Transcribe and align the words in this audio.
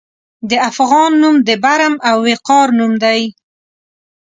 د 0.49 0.51
افغان 0.69 1.11
نوم 1.21 1.35
د 1.47 1.49
برم 1.63 1.93
او 2.09 2.17
وقار 2.29 2.67
نوم 2.79 2.93
دی. 3.03 3.21